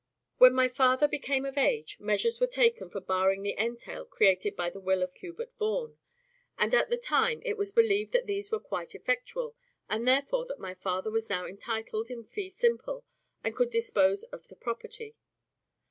When 0.39 0.55
my 0.55 0.67
father 0.67 1.07
became 1.07 1.45
of 1.45 1.59
age, 1.59 1.99
measures 1.99 2.39
were 2.39 2.47
taken 2.47 2.89
for 2.89 2.99
barring 2.99 3.43
the 3.43 3.55
entail 3.59 4.03
created 4.03 4.55
by 4.55 4.71
the 4.71 4.79
will 4.79 5.03
of 5.03 5.13
Hubert 5.13 5.51
Vaughan; 5.59 5.99
and 6.57 6.73
at 6.73 6.89
the 6.89 6.97
time 6.97 7.39
it 7.45 7.55
was 7.55 7.71
believed 7.71 8.11
that 8.13 8.25
these 8.25 8.49
were 8.49 8.59
quite 8.59 8.95
effectual, 8.95 9.55
and 9.87 10.07
therefore 10.07 10.47
that 10.47 10.57
my 10.57 10.73
father 10.73 11.11
was 11.11 11.29
now 11.29 11.45
entitled 11.45 12.09
in 12.09 12.23
fee 12.23 12.49
simple, 12.49 13.05
and 13.43 13.55
could 13.55 13.69
dispose 13.69 14.23
of 14.23 14.47
the 14.47 14.55
property. 14.55 15.15